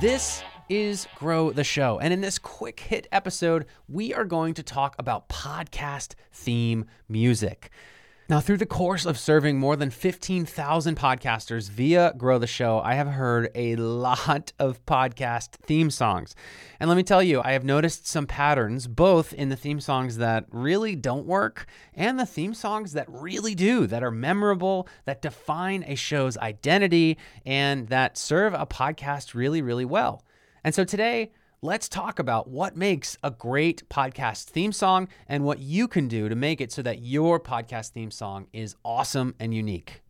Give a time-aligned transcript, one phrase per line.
[0.00, 1.98] This is Grow the Show.
[1.98, 7.68] And in this quick hit episode, we are going to talk about podcast theme music.
[8.30, 12.94] Now, through the course of serving more than 15,000 podcasters via Grow the Show, I
[12.94, 16.36] have heard a lot of podcast theme songs.
[16.78, 20.18] And let me tell you, I have noticed some patterns both in the theme songs
[20.18, 25.22] that really don't work and the theme songs that really do, that are memorable, that
[25.22, 30.24] define a show's identity, and that serve a podcast really, really well.
[30.62, 31.32] And so today,
[31.62, 36.26] let's talk about what makes a great podcast theme song and what you can do
[36.26, 40.00] to make it so that your podcast theme song is awesome and unique.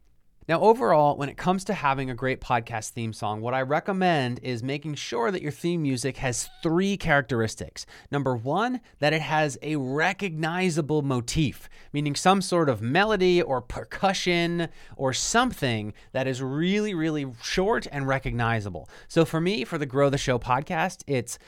[0.51, 4.41] Now, overall, when it comes to having a great podcast theme song, what I recommend
[4.43, 7.87] is making sure that your theme music has three characteristics.
[8.11, 14.67] Number one, that it has a recognizable motif, meaning some sort of melody or percussion
[14.97, 18.89] or something that is really, really short and recognizable.
[19.07, 21.39] So for me, for the Grow the Show podcast, it's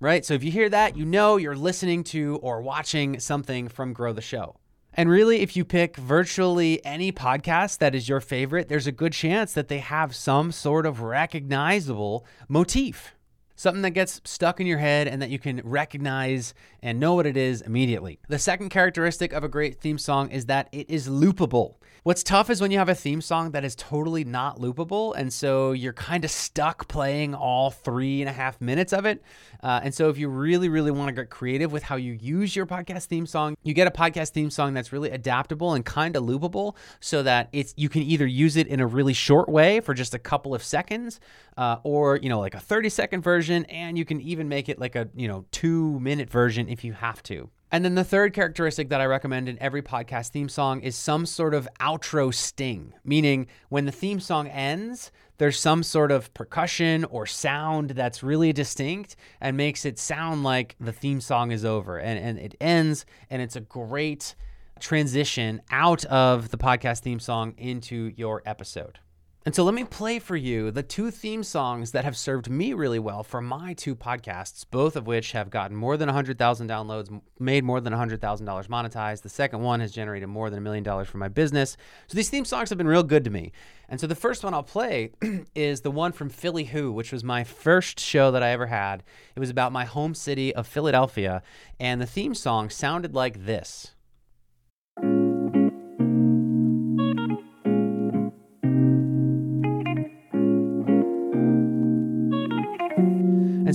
[0.00, 0.24] right?
[0.24, 4.12] So if you hear that, you know you're listening to or watching something from Grow
[4.12, 4.56] the Show.
[5.00, 9.14] And really, if you pick virtually any podcast that is your favorite, there's a good
[9.14, 13.14] chance that they have some sort of recognizable motif,
[13.56, 17.26] something that gets stuck in your head and that you can recognize and know what
[17.26, 18.18] it is immediately.
[18.28, 21.74] The second characteristic of a great theme song is that it is loopable.
[22.02, 25.30] What's tough is when you have a theme song that is totally not loopable, and
[25.30, 29.22] so you're kind of stuck playing all three and a half minutes of it.
[29.62, 32.56] Uh, and so, if you really, really want to get creative with how you use
[32.56, 36.16] your podcast theme song, you get a podcast theme song that's really adaptable and kind
[36.16, 39.80] of loopable, so that it's you can either use it in a really short way
[39.80, 41.20] for just a couple of seconds,
[41.58, 44.78] uh, or you know, like a 30 second version, and you can even make it
[44.78, 47.50] like a you know two minute version if you have to.
[47.72, 51.24] And then the third characteristic that I recommend in every podcast theme song is some
[51.24, 57.04] sort of outro sting, meaning when the theme song ends, there's some sort of percussion
[57.04, 61.98] or sound that's really distinct and makes it sound like the theme song is over
[61.98, 64.34] and, and it ends and it's a great
[64.80, 68.98] transition out of the podcast theme song into your episode.
[69.46, 72.74] And so let me play for you the two theme songs that have served me
[72.74, 77.22] really well for my two podcasts, both of which have gotten more than 100,000 downloads,
[77.38, 79.22] made more than $100,000 monetized.
[79.22, 81.78] The second one has generated more than a million dollars for my business.
[82.08, 83.52] So these theme songs have been real good to me.
[83.88, 85.12] And so the first one I'll play
[85.54, 89.02] is the one from Philly Who, which was my first show that I ever had.
[89.34, 91.42] It was about my home city of Philadelphia.
[91.78, 93.94] And the theme song sounded like this.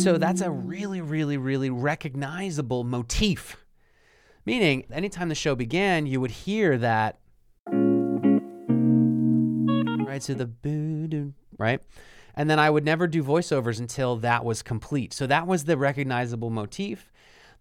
[0.05, 3.65] So that's a really, really, really recognizable motif.
[4.45, 7.17] Meaning, anytime the show began, you would hear that.
[10.07, 10.21] Right?
[10.21, 11.81] So the boo right?
[12.35, 15.11] And then I would never do voiceovers until that was complete.
[15.11, 17.11] So that was the recognizable motif.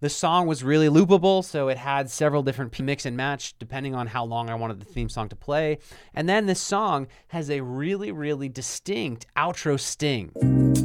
[0.00, 4.08] The song was really loopable, so it had several different mix and match depending on
[4.08, 5.78] how long I wanted the theme song to play.
[6.12, 10.83] And then this song has a really, really distinct outro sting.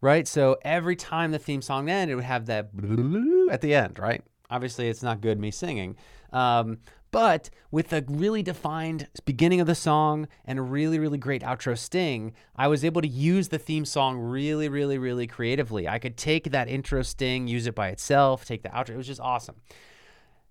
[0.00, 0.26] Right?
[0.26, 2.70] So every time the theme song ended, it would have that
[3.50, 4.22] at the end, right?
[4.50, 5.96] Obviously, it's not good me singing.
[6.32, 6.78] Um,
[7.10, 11.76] but with a really defined beginning of the song and a really, really great outro
[11.76, 15.88] sting, I was able to use the theme song really, really, really creatively.
[15.88, 18.90] I could take that intro sting, use it by itself, take the outro.
[18.90, 19.56] It was just awesome.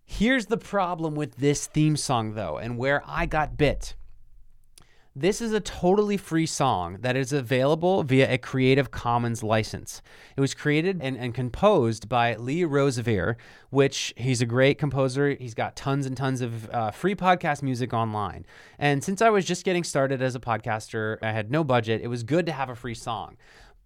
[0.05, 3.95] Here's the problem with this theme song, though, and where I got bit.
[5.15, 10.03] This is a totally free song that is available via a Creative Commons license.
[10.37, 13.35] It was created and, and composed by Lee Rosevere,
[13.71, 15.31] which he's a great composer.
[15.31, 18.45] He's got tons and tons of uh, free podcast music online.
[18.77, 22.07] And since I was just getting started as a podcaster, I had no budget, it
[22.07, 23.35] was good to have a free song.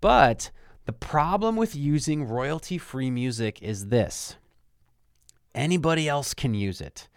[0.01, 0.51] But
[0.85, 4.35] the problem with using royalty free music is this
[5.55, 7.07] anybody else can use it.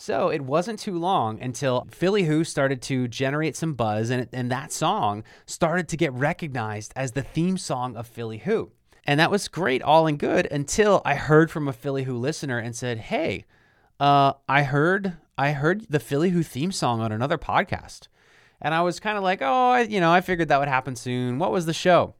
[0.00, 4.48] So it wasn't too long until Philly Who started to generate some buzz, and, and
[4.48, 8.70] that song started to get recognized as the theme song of Philly Who.
[9.04, 12.58] And that was great, all and good, until I heard from a Philly Who listener
[12.58, 13.44] and said, "Hey,
[13.98, 18.06] uh, I heard I heard the Philly Who theme song on another podcast,"
[18.62, 20.94] and I was kind of like, "Oh, I, you know, I figured that would happen
[20.94, 21.40] soon.
[21.40, 22.14] What was the show?"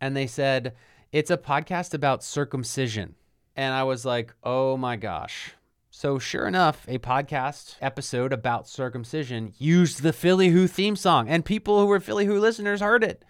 [0.00, 0.76] And they said,
[1.10, 3.16] "It's a podcast about circumcision,"
[3.56, 5.54] and I was like, "Oh my gosh."
[6.00, 11.44] So, sure enough, a podcast episode about circumcision used the Philly Who theme song, and
[11.44, 13.24] people who were Philly Who listeners heard it.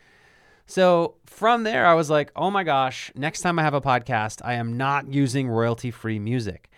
[0.67, 4.43] So from there, I was like, oh my gosh, next time I have a podcast,
[4.45, 6.69] I am not using royalty free music.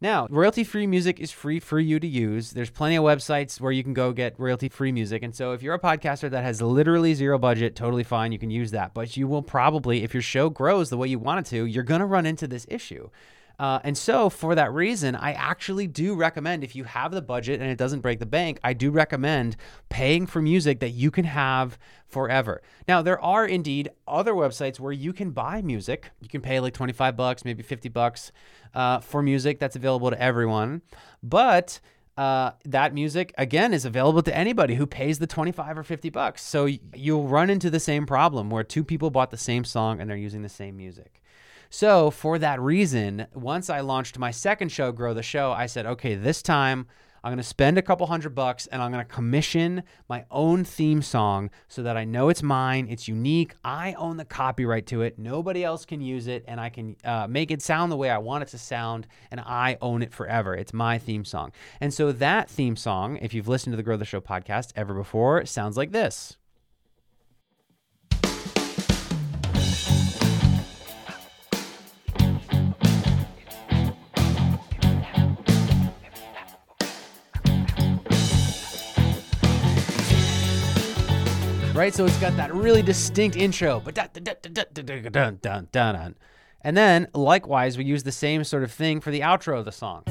[0.00, 2.52] Now, royalty free music is free for you to use.
[2.52, 5.22] There's plenty of websites where you can go get royalty free music.
[5.22, 8.50] And so, if you're a podcaster that has literally zero budget, totally fine, you can
[8.50, 8.94] use that.
[8.94, 11.84] But you will probably, if your show grows the way you want it to, you're
[11.84, 13.10] going to run into this issue.
[13.58, 17.60] Uh, and so, for that reason, I actually do recommend if you have the budget
[17.60, 19.56] and it doesn't break the bank, I do recommend
[19.88, 22.62] paying for music that you can have forever.
[22.86, 26.10] Now, there are indeed other websites where you can buy music.
[26.20, 28.30] You can pay like 25 bucks, maybe 50 bucks
[28.74, 30.82] uh, for music that's available to everyone.
[31.22, 31.80] But
[32.16, 36.42] uh, that music again is available to anybody who pays the 25 or 50 bucks.
[36.42, 40.08] So you'll run into the same problem where two people bought the same song and
[40.08, 41.22] they're using the same music.
[41.76, 45.84] So, for that reason, once I launched my second show, Grow the Show, I said,
[45.84, 46.86] okay, this time
[47.22, 50.64] I'm going to spend a couple hundred bucks and I'm going to commission my own
[50.64, 53.56] theme song so that I know it's mine, it's unique.
[53.62, 55.18] I own the copyright to it.
[55.18, 58.16] Nobody else can use it, and I can uh, make it sound the way I
[58.16, 60.54] want it to sound, and I own it forever.
[60.54, 61.52] It's my theme song.
[61.82, 64.94] And so, that theme song, if you've listened to the Grow the Show podcast ever
[64.94, 66.38] before, sounds like this.
[81.76, 81.94] Right?
[81.94, 83.82] So it's got that really distinct intro,
[86.62, 89.72] and then likewise we use the same sort of thing for the outro of the
[89.72, 90.04] song.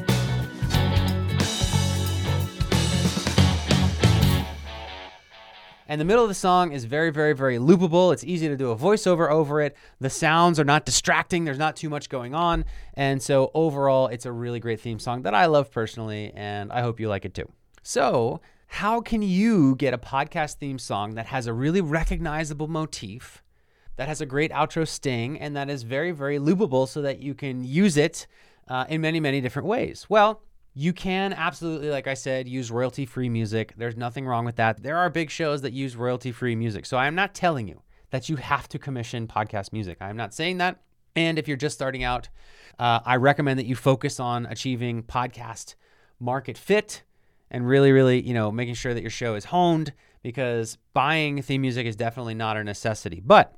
[5.88, 8.12] And the middle of the song is very, very, very loopable.
[8.12, 9.76] It's easy to do a voiceover over it.
[10.00, 12.66] The sounds are not distracting, there's not too much going on.
[12.94, 16.82] And so, overall, it's a really great theme song that I love personally, and I
[16.82, 17.50] hope you like it too.
[17.84, 18.42] So,
[18.76, 23.42] how can you get a podcast theme song that has a really recognizable motif,
[23.96, 27.34] that has a great outro sting, and that is very, very loopable so that you
[27.34, 28.28] can use it
[28.68, 30.08] uh, in many, many different ways?
[30.10, 30.42] Well,
[30.74, 33.74] you can absolutely, like I said, use royalty free music.
[33.78, 34.84] There's nothing wrong with that.
[34.84, 36.86] There are big shows that use royalty free music.
[36.86, 40.00] So I'm not telling you that you have to commission podcast music.
[40.02, 40.82] I'm not saying that.
[41.16, 42.28] And if you're just starting out,
[42.78, 45.76] uh, I recommend that you focus on achieving podcast
[46.20, 47.04] market fit
[47.56, 51.62] and really, really, you know, making sure that your show is honed because buying theme
[51.62, 53.22] music is definitely not a necessity.
[53.26, 53.58] But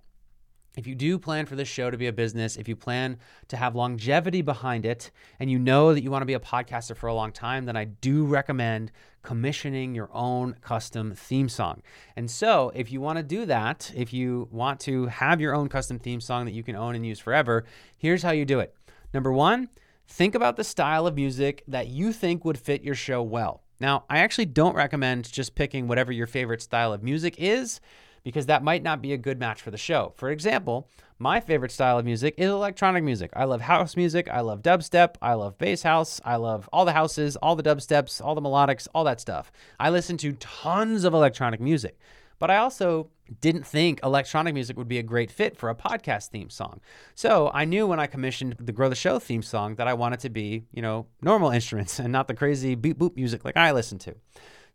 [0.78, 3.18] if you do plan for this show to be a business, if you plan
[3.48, 5.10] to have longevity behind it,
[5.40, 7.76] and you know that you want to be a podcaster for a long time, then
[7.76, 8.92] I do recommend
[9.24, 11.82] commissioning your own custom theme song.
[12.16, 15.70] And so, if you want to do that, if you want to have your own
[15.70, 17.66] custom theme song that you can own and use forever,
[17.98, 18.76] here's how you do it.
[19.12, 19.70] Number one,
[20.08, 23.64] think about the style of music that you think would fit your show well.
[23.80, 27.80] Now, I actually don't recommend just picking whatever your favorite style of music is
[28.24, 30.14] because that might not be a good match for the show.
[30.18, 30.90] For example,
[31.20, 33.32] my favorite style of music is electronic music.
[33.34, 36.92] I love house music, I love dubstep, I love bass house, I love all the
[36.92, 39.52] houses, all the dubsteps, all the melodics, all that stuff.
[39.80, 41.98] I listen to tons of electronic music.
[42.40, 43.10] But I also
[43.42, 46.80] didn't think electronic music would be a great fit for a podcast theme song.
[47.16, 50.20] So I knew when I commissioned the Grow the Show theme song that I wanted
[50.22, 53.72] to be, you know, normal instruments and not the crazy beep boop music like I
[53.72, 54.16] listen to.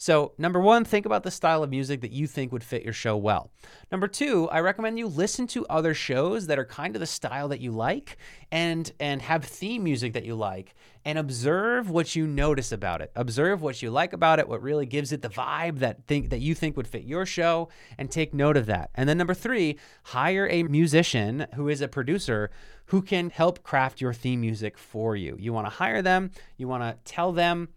[0.03, 2.93] So, number one, think about the style of music that you think would fit your
[2.93, 3.53] show well.
[3.93, 7.47] Number two, I recommend you listen to other shows that are kind of the style
[7.51, 8.17] that you like
[8.51, 10.75] and and have theme music that you like
[11.05, 13.13] and observe what you notice about it.
[13.15, 16.41] Observe what you like about it, what really gives it the vibe that think that
[16.41, 18.91] you think would fit your show and take note of that.
[18.97, 22.51] And then number 3, hire a musician who is a producer
[22.87, 25.37] who can help craft your theme music for you.
[25.39, 27.69] You want to hire them, you want to tell them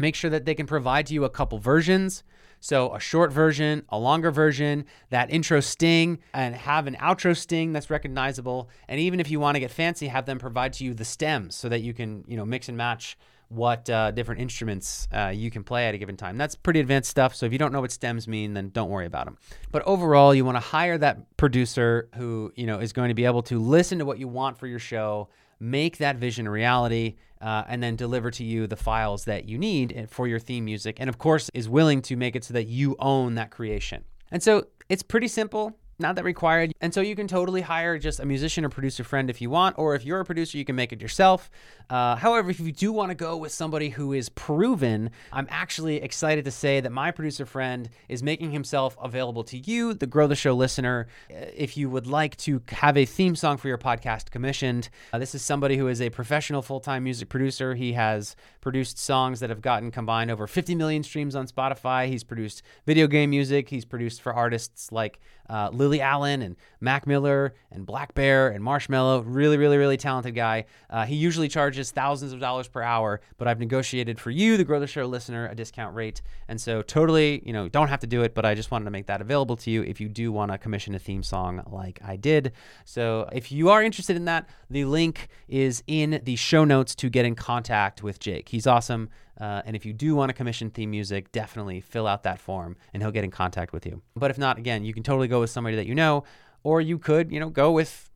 [0.00, 2.24] Make sure that they can provide to you a couple versions.
[2.62, 7.72] So, a short version, a longer version, that intro sting, and have an outro sting
[7.72, 8.68] that's recognizable.
[8.86, 11.54] And even if you want to get fancy, have them provide to you the stems
[11.54, 13.16] so that you can, you know, mix and match
[13.50, 16.38] what uh, different instruments uh, you can play at a given time.
[16.38, 17.34] That's pretty advanced stuff.
[17.34, 19.38] So if you don't know what stems mean, then don't worry about them.
[19.72, 23.24] But overall, you want to hire that producer who you know is going to be
[23.24, 25.28] able to listen to what you want for your show,
[25.60, 29.58] make that vision a reality, uh, and then deliver to you the files that you
[29.58, 30.96] need for your theme music.
[30.98, 34.04] And of course, is willing to make it so that you own that creation.
[34.30, 36.72] And so it's pretty simple not that required.
[36.80, 39.78] And so you can totally hire just a musician or producer friend if you want,
[39.78, 41.50] or if you're a producer, you can make it yourself.
[41.88, 46.02] Uh, however, if you do want to go with somebody who is proven, I'm actually
[46.02, 50.26] excited to say that my producer friend is making himself available to you, the Grow
[50.26, 51.08] the Show listener.
[51.30, 55.18] Uh, if you would like to have a theme song for your podcast commissioned, uh,
[55.18, 57.74] this is somebody who is a professional full time music producer.
[57.74, 62.06] He has produced songs that have gotten combined over 50 million streams on Spotify.
[62.06, 63.68] He's produced video game music.
[63.68, 69.22] He's produced for artists like uh, Lily Allen and Mac Miller and Blackbear and Marshmello.
[69.26, 70.64] Really, really, really talented guy.
[70.88, 74.64] Uh, he usually charges thousands of dollars per hour, but I've negotiated for you, the
[74.64, 76.22] Grow the Show listener, a discount rate.
[76.46, 78.92] And so, totally, you know, don't have to do it, but I just wanted to
[78.92, 82.00] make that available to you if you do want to commission a theme song like
[82.04, 82.52] I did.
[82.84, 87.10] So, if you are interested in that, the link is in the show notes to
[87.10, 88.50] get in contact with Jake.
[88.50, 89.10] He's awesome.
[89.40, 92.76] Uh, and if you do want to commission theme music, definitely fill out that form
[92.92, 94.02] and he'll get in contact with you.
[94.14, 96.24] But if not, again, you can totally go with somebody that you know,
[96.62, 98.10] or you could, you know, go with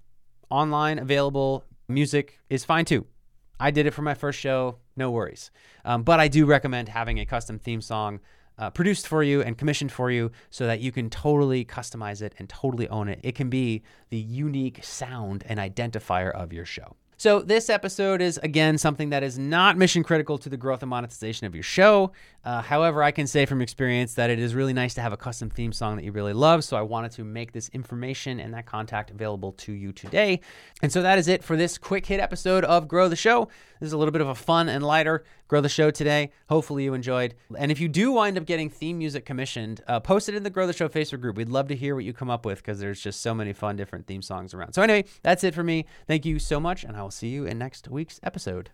[0.51, 3.07] online available music is fine too.
[3.59, 5.51] I did it for my first show, no worries.
[5.85, 8.21] Um, but I do recommend having a custom theme song
[8.59, 12.35] uh, produced for you and commissioned for you so that you can totally customize it
[12.39, 13.21] and totally own it.
[13.23, 16.97] It can be the unique sound and identifier of your show.
[17.17, 20.91] So, this episode is again something that is not mission critical to the growth and
[20.91, 22.13] monetization of your show.
[22.45, 25.17] Uh, however, I can say from experience that it is really nice to have a
[25.17, 26.65] custom theme song that you really love.
[26.65, 30.41] So, I wanted to make this information and that contact available to you today.
[30.83, 33.49] And so, that is it for this quick hit episode of Grow the Show.
[33.81, 36.31] This is a little bit of a fun and lighter Grow the Show today.
[36.49, 37.35] Hopefully, you enjoyed.
[37.57, 40.51] And if you do wind up getting theme music commissioned, uh, post it in the
[40.51, 41.37] Grow the Show Facebook group.
[41.37, 43.77] We'd love to hear what you come up with because there's just so many fun
[43.77, 44.73] different theme songs around.
[44.73, 45.87] So, anyway, that's it for me.
[46.09, 48.71] Thank you so much, and I will see you in next week's episode.